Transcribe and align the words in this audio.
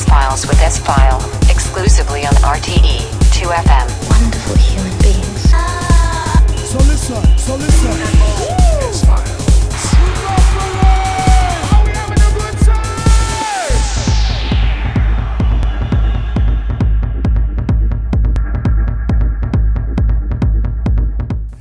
S 0.00 0.06
Files 0.08 0.46
with 0.46 0.62
S 0.62 0.78
File, 0.78 1.20
exclusively 1.50 2.24
on 2.24 2.32
RTE 2.36 3.00
2FM. 3.36 3.86
Wonderful 4.08 4.56
human 4.56 4.98
beings. 5.02 5.50
So 6.70 6.78
listen, 6.78 7.22
so 7.36 7.56
listen. 7.56 7.90
S 8.88 9.04
Files. 9.04 9.50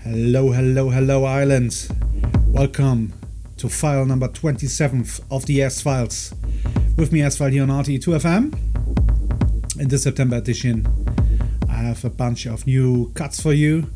Hello, 0.04 0.52
hello, 0.54 0.90
hello, 0.91 1.26
Ireland. 1.26 1.90
Welcome 2.48 3.12
to 3.58 3.68
file 3.68 4.05
number 4.05 4.30
27th 4.30 5.20
of 5.30 5.46
the 5.46 5.62
S 5.62 5.82
Files. 5.82 6.34
With 6.99 7.13
me, 7.13 7.20
here 7.20 7.63
on 7.63 7.70
RTE2FM. 7.70 9.80
In 9.80 9.88
this 9.88 10.03
September 10.03 10.35
edition, 10.35 10.85
I 11.70 11.76
have 11.76 12.03
a 12.03 12.09
bunch 12.09 12.45
of 12.45 12.67
new 12.67 13.13
cuts 13.13 13.41
for 13.41 13.53
you. 13.53 13.90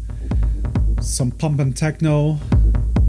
Some 1.02 1.32
pump 1.32 1.60
and 1.60 1.76
techno, 1.76 2.40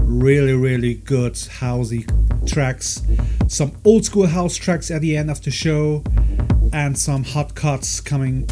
really, 0.02 0.54
really 0.54 0.94
good 0.94 1.34
housey 1.34 2.04
tracks. 2.44 3.02
Some 3.46 3.70
old 3.84 4.04
school 4.04 4.26
house 4.26 4.56
tracks 4.56 4.90
at 4.90 5.00
the 5.00 5.16
end 5.16 5.30
of 5.30 5.40
the 5.42 5.52
show, 5.52 6.02
and 6.72 6.98
some 6.98 7.22
hot 7.22 7.54
cuts 7.54 8.00
coming 8.00 8.48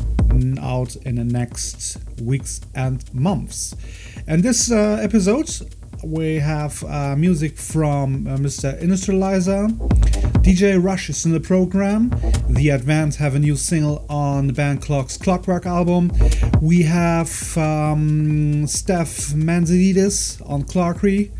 out 0.62 0.94
in 0.94 1.16
the 1.16 1.24
next 1.24 1.98
weeks 2.22 2.60
and 2.76 3.12
months. 3.12 3.74
And 4.28 4.44
this 4.44 4.70
uh, 4.70 5.00
episode, 5.02 5.50
we 6.04 6.36
have 6.36 6.84
uh, 6.84 7.16
music 7.16 7.58
from 7.58 8.28
uh, 8.28 8.36
Mr. 8.36 8.80
Industrialyzer. 8.80 10.21
DJ 10.42 10.82
Rush 10.82 11.08
is 11.08 11.24
in 11.24 11.30
the 11.30 11.38
program. 11.38 12.10
The 12.48 12.70
Advance 12.70 13.14
have 13.16 13.36
a 13.36 13.38
new 13.38 13.54
single 13.54 14.04
on 14.08 14.48
the 14.48 14.52
band 14.52 14.82
Clock's 14.82 15.16
Clockwork 15.16 15.66
album. 15.66 16.10
We 16.60 16.82
have 16.82 17.28
um, 17.56 18.64
Stef 18.66 19.34
Mendesidis 19.34 20.42
on 20.50 20.64
Clergy. 20.64 21.30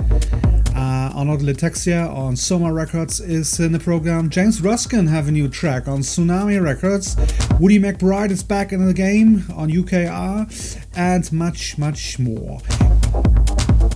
Uh, 0.77 1.13
Arnaud 1.17 1.45
Le 1.45 1.53
Texier 1.53 2.09
on 2.15 2.37
Soma 2.37 2.73
Records 2.73 3.19
is 3.21 3.59
in 3.59 3.73
the 3.73 3.81
program. 3.81 4.31
James 4.31 4.63
Ruskin 4.63 5.09
have 5.09 5.27
a 5.27 5.33
new 5.33 5.49
track 5.49 5.89
on 5.89 6.01
Tsunami 6.01 6.63
Records. 6.63 7.17
Woody 7.59 7.81
McBride 7.81 8.31
is 8.31 8.45
back 8.45 8.73
in 8.73 8.87
the 8.87 8.95
game 8.95 9.45
on 9.55 9.69
UKR, 9.69 10.87
and 10.95 11.33
much, 11.33 11.77
much 11.77 12.21
more. 12.21 12.61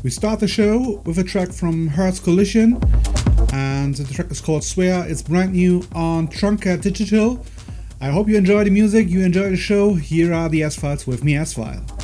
We 0.03 0.11
start 0.11 0.41
the 0.41 0.49
show 0.49 1.01
with 1.05 1.19
a 1.19 1.25
track 1.25 1.51
from 1.51 1.89
Hertz 1.89 2.21
Collision, 2.21 2.81
and 3.87 3.95
the 3.95 4.13
track 4.13 4.31
is 4.33 4.41
called 4.41 4.65
Sphere. 4.65 5.05
It's 5.07 5.23
brand 5.23 5.53
new 5.53 5.87
on 5.95 6.27
Truncate 6.27 6.83
Digital. 6.83 7.45
I 8.01 8.09
hope 8.09 8.29
you 8.29 8.37
enjoy 8.37 8.65
the 8.65 8.71
music, 8.71 9.09
you 9.09 9.25
enjoy 9.25 9.51
the 9.51 9.57
show. 9.57 9.95
Here 9.95 10.35
are 10.35 10.49
the 10.49 10.65
S 10.65 10.77
Files 10.77 11.07
with 11.07 11.23
me, 11.23 11.37
S 11.37 11.55
File. 11.55 11.96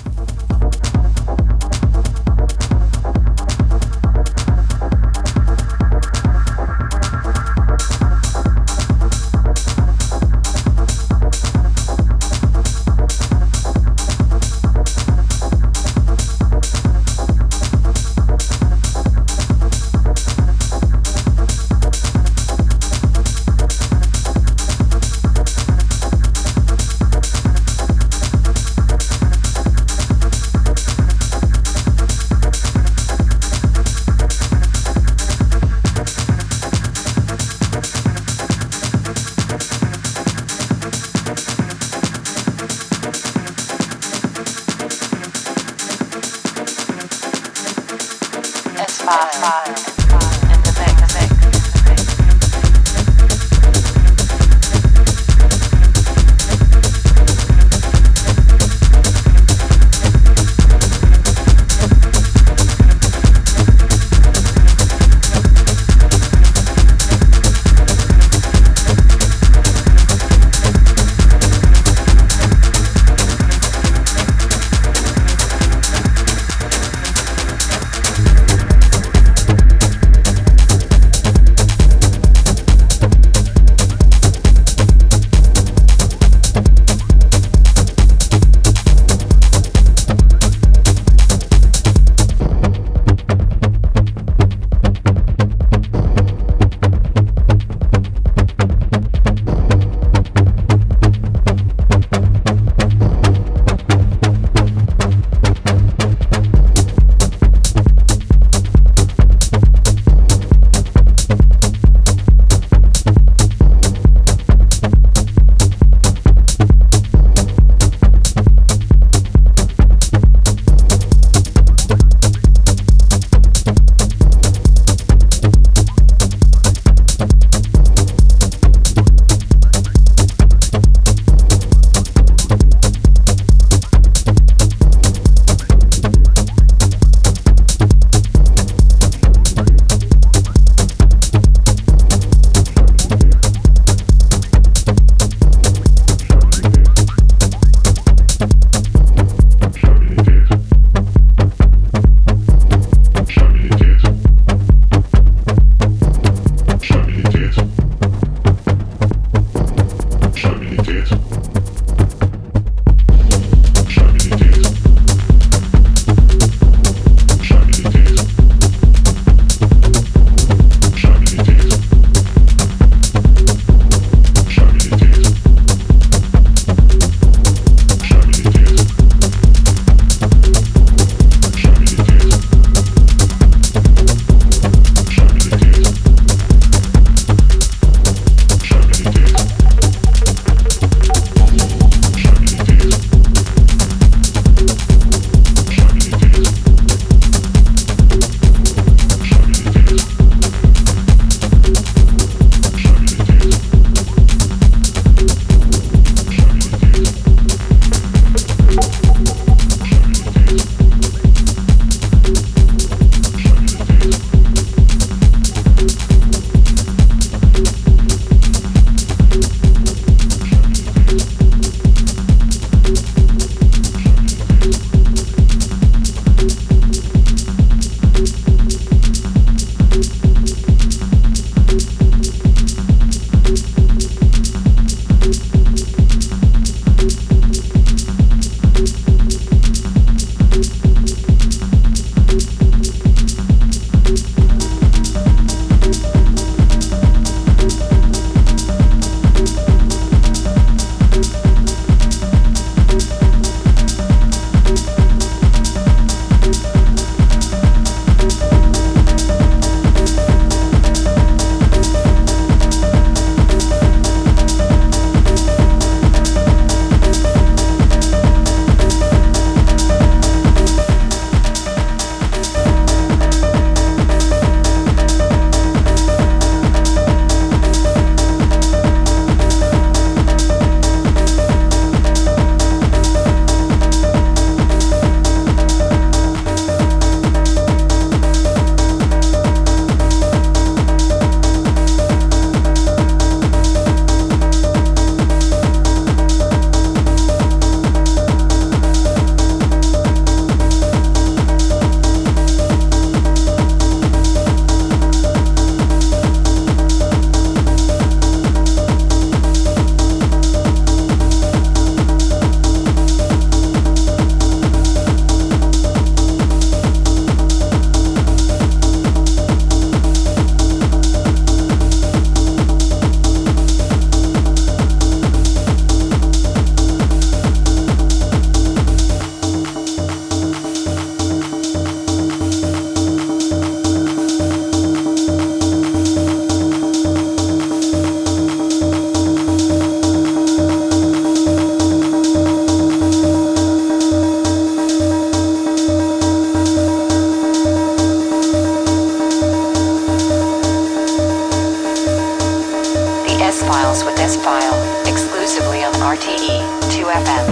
FM. 357.13 357.52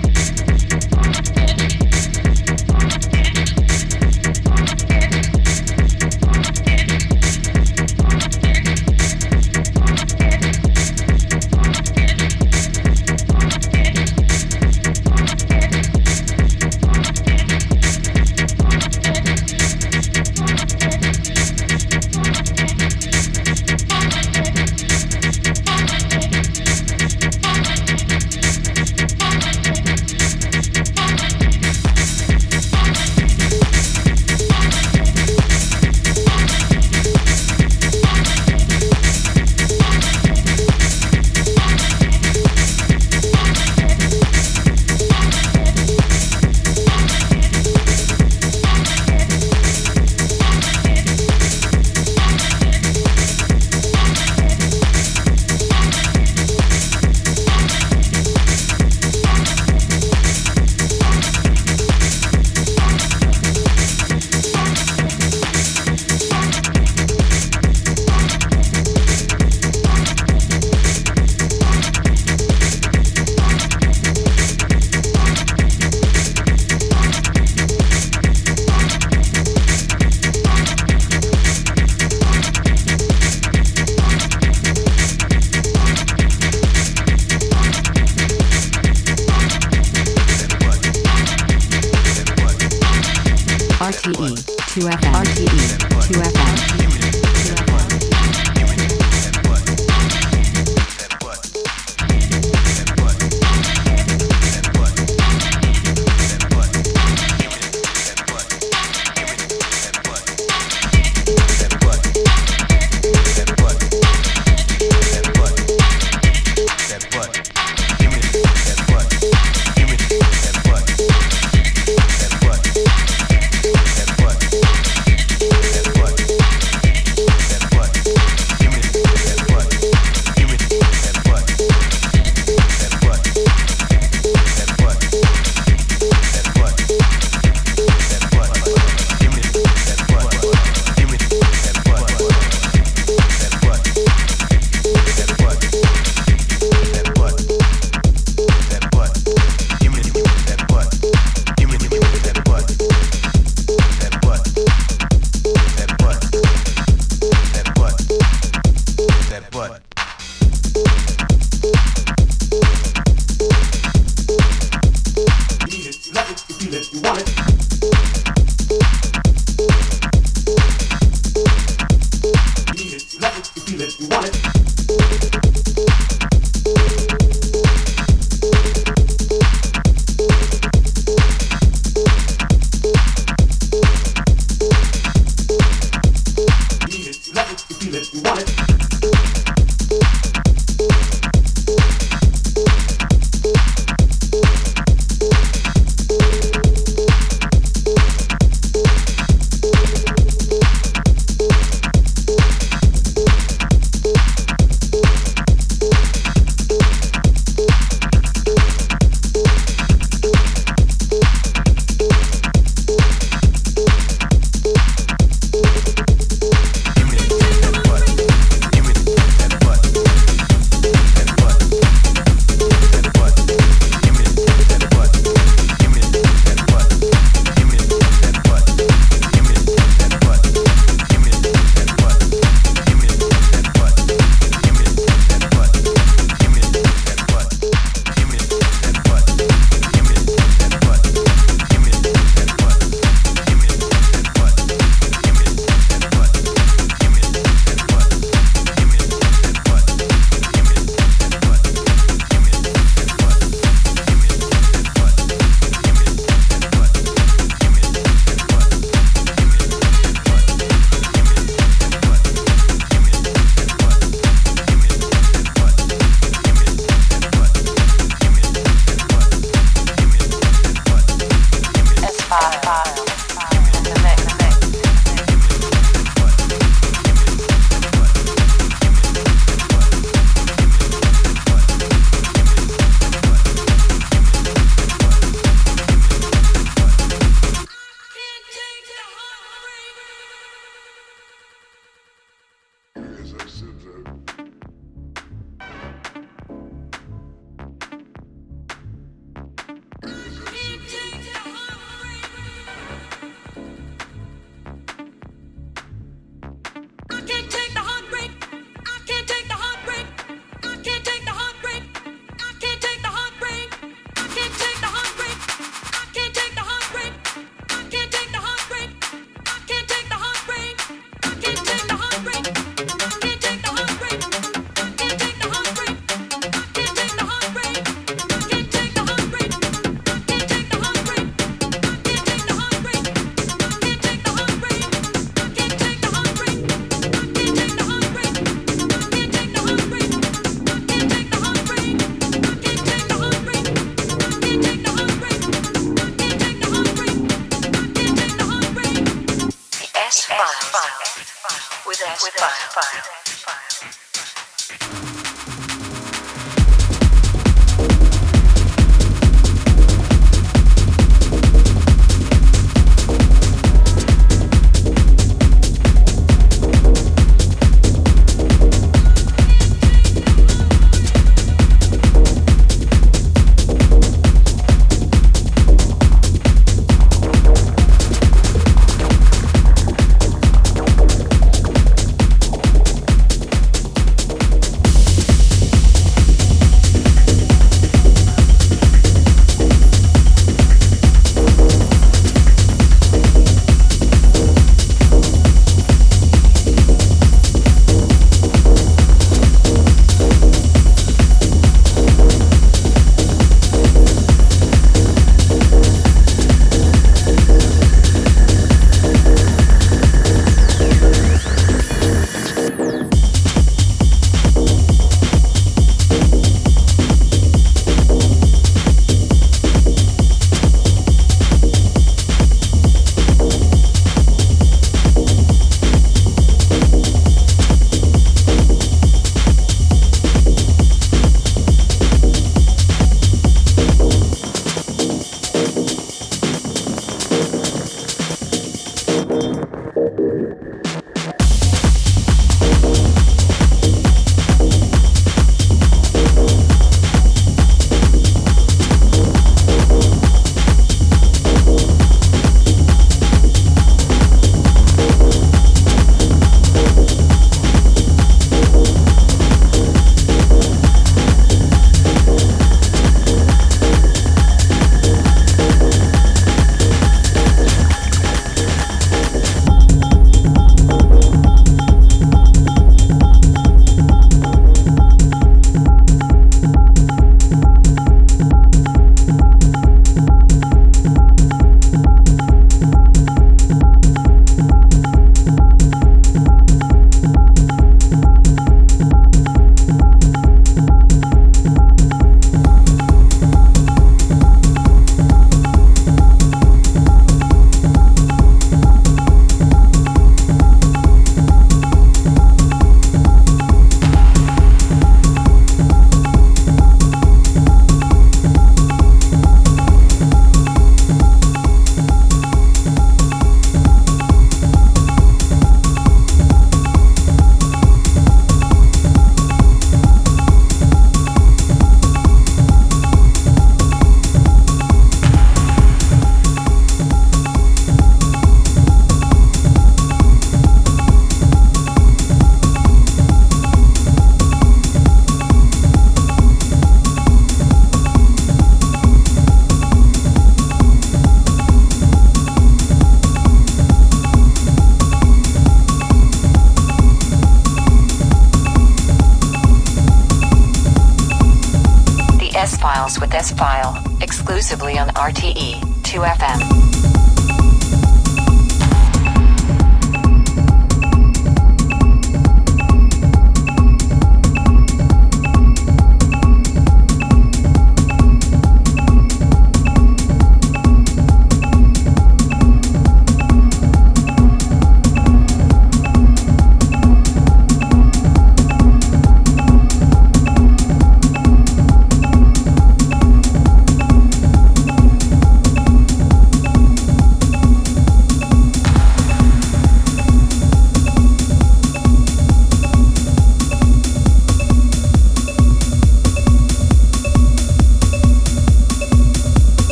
File, 553.49 553.97
exclusively 554.21 554.99
on 554.99 555.07
RTE 555.09 555.73
2FM. 556.03 556.70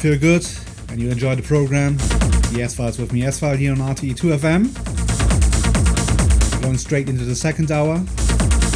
Feel 0.00 0.18
good 0.18 0.48
and 0.88 0.98
you 0.98 1.10
enjoy 1.10 1.34
the 1.34 1.42
program. 1.42 1.98
The 2.54 2.62
S 2.62 2.74
Files 2.74 2.98
with 2.98 3.12
me, 3.12 3.22
S 3.26 3.38
File 3.38 3.54
here 3.54 3.72
on 3.72 3.76
RTE2 3.80 4.38
FM. 4.38 4.72
Going 6.62 6.78
straight 6.78 7.10
into 7.10 7.24
the 7.24 7.34
second 7.34 7.70
hour. 7.70 8.02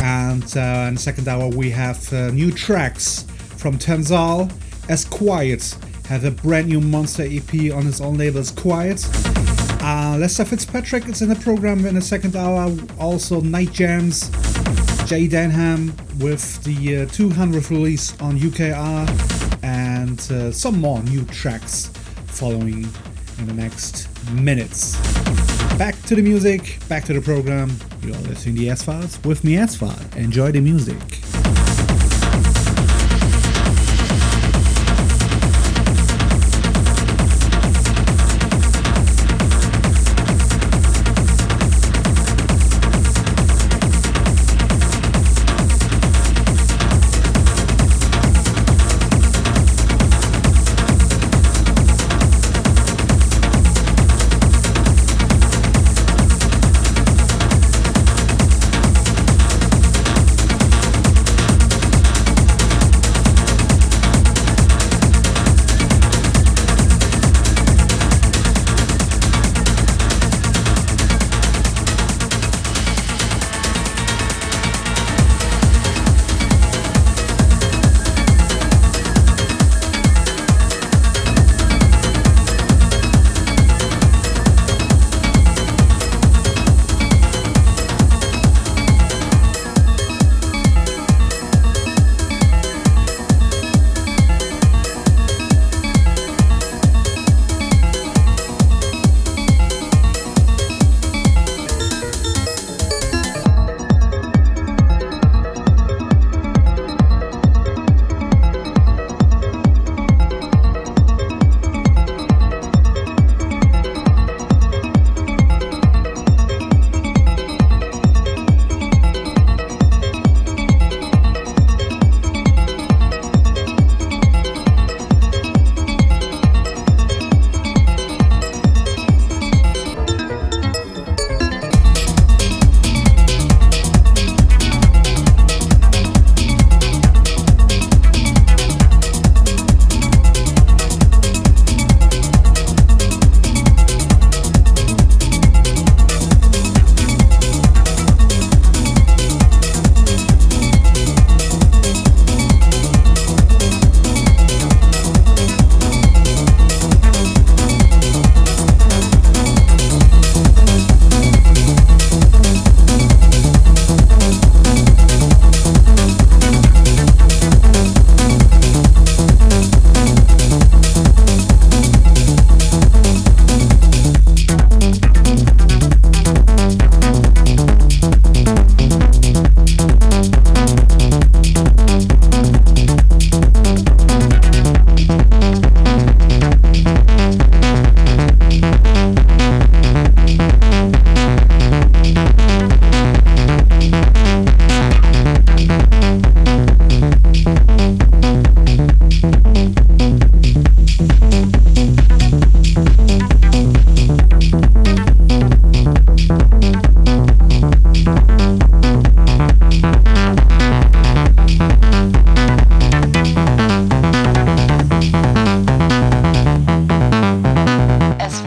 And 0.03 0.45
uh, 0.55 0.85
in 0.89 0.97
the 0.97 1.01
second 1.01 1.27
hour, 1.27 1.49
we 1.49 1.71
have 1.71 2.13
uh, 2.13 2.31
new 2.31 2.53
tracks 2.53 3.23
from 3.57 3.79
Tenzella. 3.79 4.53
As 4.91 5.07
Quiet 5.07 5.75
have 6.09 6.25
a 6.25 6.31
brand 6.31 6.69
new 6.69 6.83
monster 6.83 7.23
EP 7.23 7.73
on 7.73 7.87
his 7.87 8.03
own 8.03 8.19
label, 8.19 8.41
as 8.41 8.51
Quiet. 8.51 9.09
Uh, 9.83 10.19
Lester 10.21 10.45
Fitzpatrick 10.45 11.09
is 11.09 11.23
in 11.23 11.31
the 11.31 11.37
program 11.37 11.87
in 11.87 11.95
the 11.95 12.03
second 12.03 12.37
hour. 12.37 12.71
Also, 13.01 13.41
Night 13.41 13.73
Jams. 13.73 14.29
Jay 15.07 15.27
Denham 15.27 15.97
with 16.19 16.63
the 16.65 16.99
uh, 16.99 17.07
200th 17.07 17.71
release 17.71 18.21
on 18.21 18.39
UKR 18.39 19.44
and 19.65 20.21
uh, 20.31 20.53
some 20.53 20.79
more 20.79 21.03
new 21.05 21.25
tracks 21.25 21.87
following 22.27 22.87
in 23.39 23.47
the 23.47 23.55
next 23.55 24.09
minutes. 24.33 24.97
Back 25.79 26.01
to 26.03 26.15
the 26.15 26.23
music, 26.23 26.79
back 26.89 27.05
to 27.05 27.15
the 27.15 27.21
program. 27.21 27.77
You're 28.03 28.15
listening 28.29 28.57
to 28.57 28.69
S 28.69 28.83
Files 28.83 29.19
with 29.25 29.43
me, 29.43 29.57
S 29.57 29.75
File. 29.75 29.99
Enjoy 30.17 30.53
the 30.53 30.61
music. 30.61 31.34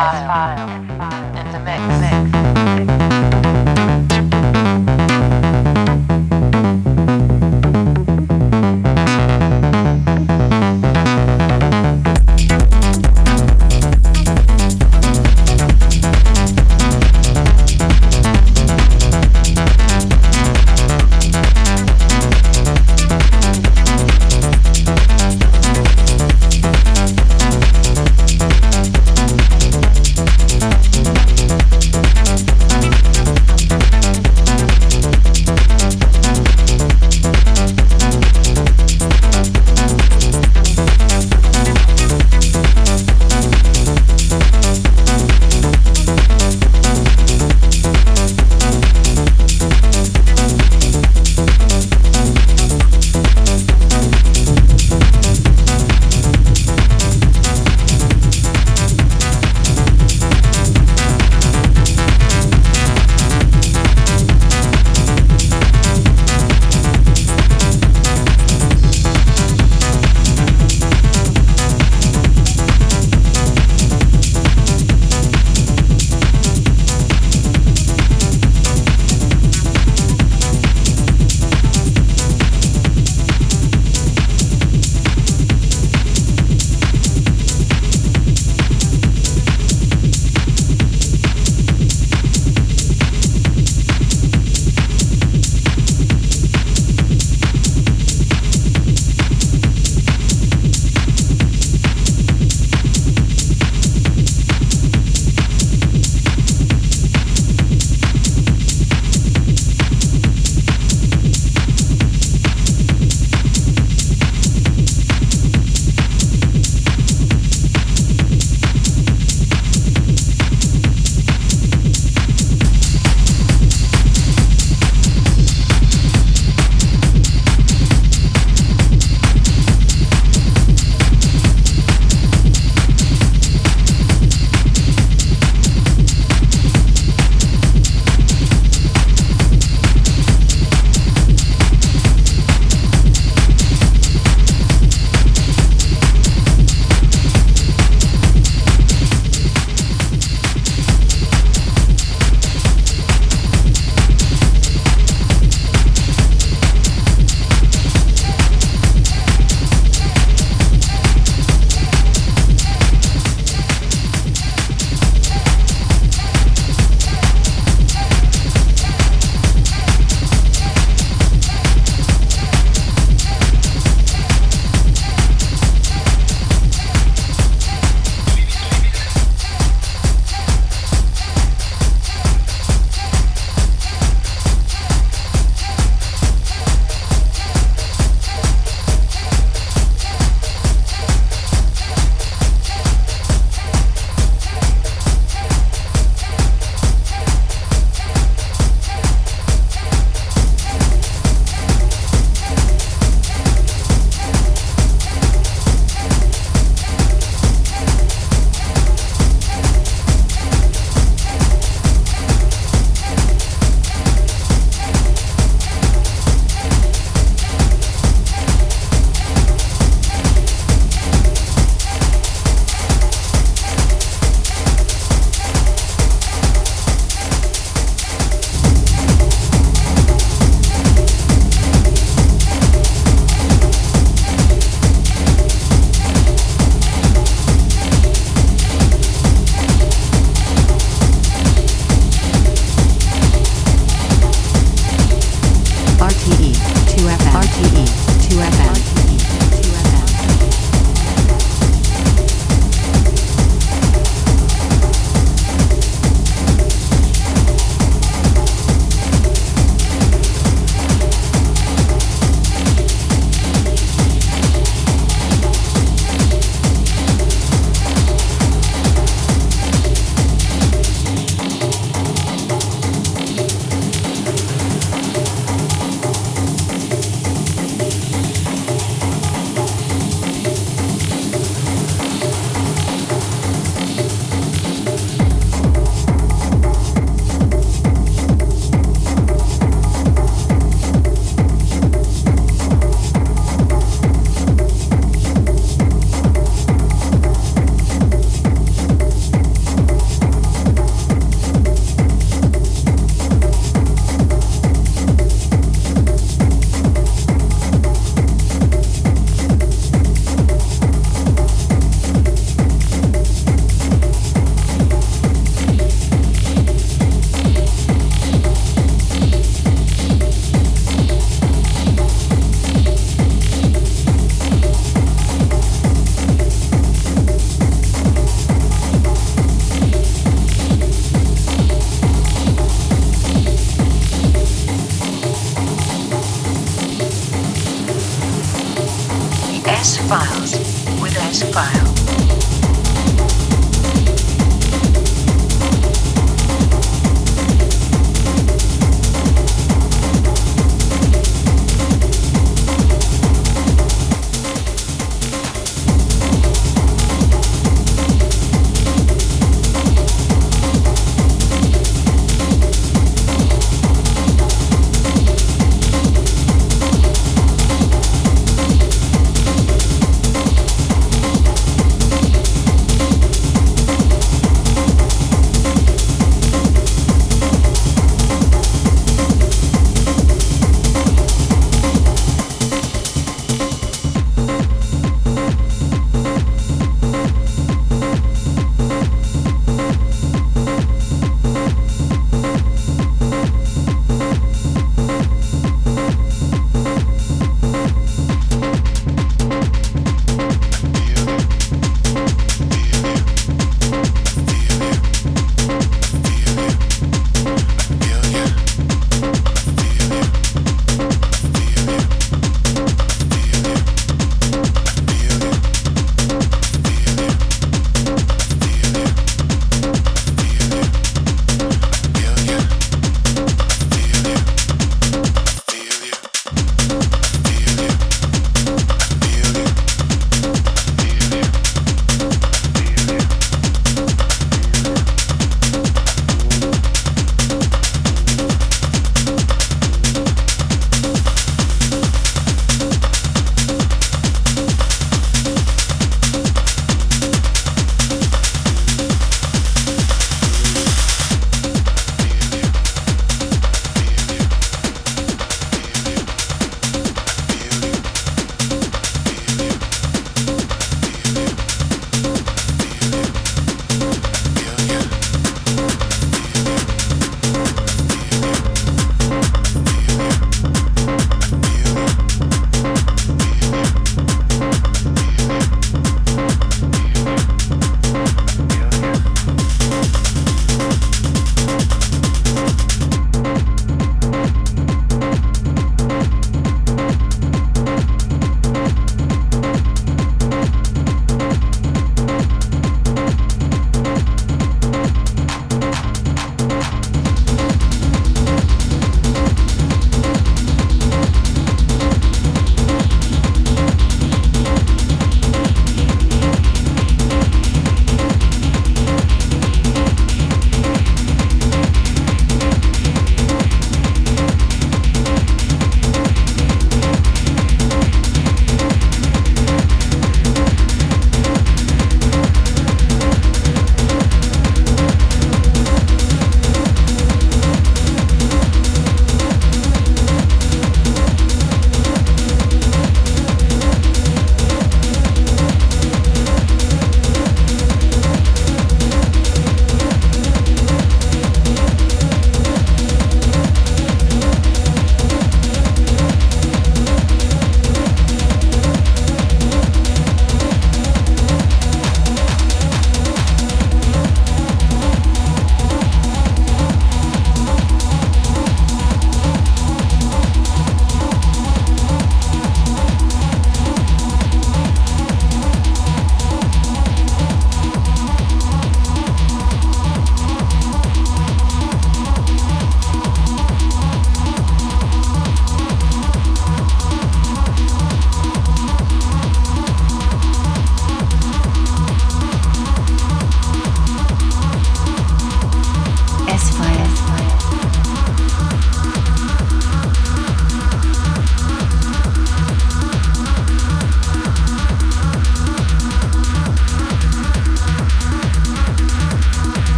八 0.00 0.56
FM。 0.56 0.69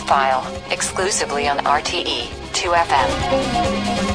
File, 0.00 0.44
exclusively 0.70 1.48
on 1.48 1.58
RTE 1.58 2.28
2FM. 2.52 4.07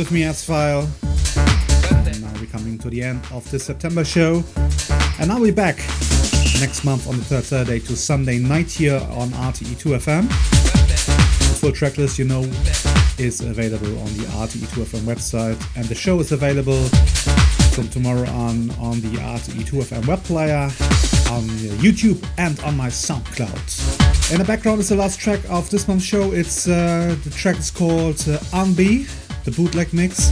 With 0.00 0.12
me, 0.12 0.24
S 0.24 0.42
File. 0.42 0.88
Now 2.22 2.32
we're 2.40 2.46
coming 2.46 2.78
to 2.78 2.88
the 2.88 3.02
end 3.02 3.20
of 3.32 3.48
this 3.50 3.64
September 3.64 4.02
show. 4.02 4.42
And 5.20 5.30
I'll 5.30 5.42
be 5.42 5.50
back 5.50 5.76
next 6.58 6.84
month 6.86 7.06
on 7.06 7.18
the 7.18 7.24
third 7.24 7.44
Saturday 7.44 7.80
to 7.80 7.94
Sunday 7.94 8.38
night 8.38 8.70
here 8.70 8.96
on 8.96 9.28
RTE2FM. 9.28 10.26
The 10.26 11.56
full 11.60 11.72
track 11.72 11.98
list, 11.98 12.18
you 12.18 12.24
know, 12.24 12.40
is 13.18 13.42
available 13.42 13.98
on 13.98 14.06
the 14.16 14.24
RTE2FM 14.40 15.00
website, 15.00 15.60
and 15.76 15.84
the 15.84 15.94
show 15.94 16.18
is 16.20 16.32
available 16.32 16.82
from 17.74 17.88
tomorrow 17.88 18.26
on 18.30 18.70
on 18.80 19.02
the 19.02 19.18
RTE2FM 19.36 20.06
web 20.06 20.22
player, 20.24 20.70
on 21.30 21.42
YouTube, 21.84 22.24
and 22.38 22.58
on 22.60 22.74
my 22.74 22.88
SoundCloud. 22.88 24.32
In 24.32 24.38
the 24.38 24.44
background 24.44 24.80
is 24.80 24.88
the 24.88 24.96
last 24.96 25.20
track 25.20 25.40
of 25.50 25.68
this 25.68 25.88
month's 25.88 26.06
show. 26.06 26.32
It's 26.32 26.66
uh, 26.66 27.16
the 27.22 27.30
track 27.30 27.58
is 27.58 27.70
called 27.70 28.20
uh, 28.28 28.38
Unbe, 28.56 29.06
the 29.44 29.50
bootleg 29.50 29.92
mix, 29.92 30.30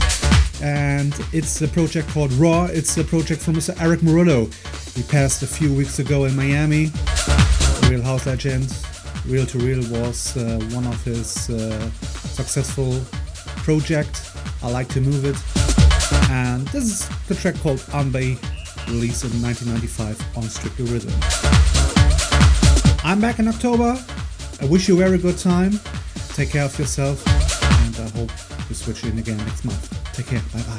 and 0.61 1.13
it's 1.33 1.61
a 1.61 1.67
project 1.67 2.07
called 2.09 2.31
Raw. 2.33 2.65
It's 2.65 2.97
a 2.97 3.03
project 3.03 3.41
from 3.41 3.55
Mr. 3.55 3.79
Erick 3.81 4.01
Morillo. 4.01 4.47
He 4.95 5.03
passed 5.03 5.43
a 5.43 5.47
few 5.47 5.73
weeks 5.73 5.99
ago 5.99 6.25
in 6.25 6.35
Miami. 6.35 6.91
Real 7.89 8.01
house 8.01 8.25
legend. 8.25 8.73
Reel 9.25 9.45
2 9.45 9.59
Real 9.59 9.83
was 9.91 10.35
uh, 10.37 10.59
one 10.71 10.87
of 10.87 11.03
his 11.03 11.49
uh, 11.49 11.89
successful 11.91 12.99
project. 13.63 14.31
I 14.63 14.69
like 14.69 14.87
to 14.89 15.01
move 15.01 15.25
it. 15.25 15.37
And 16.31 16.67
this 16.69 16.83
is 16.83 17.27
the 17.27 17.35
track 17.35 17.55
called 17.55 17.79
Unbe, 17.91 18.37
released 18.87 19.23
in 19.23 19.41
1995 19.41 20.37
on 20.37 20.43
Strictly 20.43 20.85
Rhythm. 20.85 21.13
I'm 23.03 23.21
back 23.21 23.39
in 23.39 23.47
October. 23.47 23.97
I 24.61 24.65
wish 24.65 24.87
you 24.87 24.95
a 24.95 24.97
very 24.97 25.17
good 25.17 25.37
time. 25.37 25.79
Take 26.33 26.51
care 26.51 26.65
of 26.65 26.77
yourself, 26.77 27.23
you 29.03 29.11
again 29.19 29.37
next 29.37 29.65
month. 29.65 30.13
Take 30.13 30.27
care. 30.27 30.41
Bye 30.53 30.61
bye. 30.63 30.78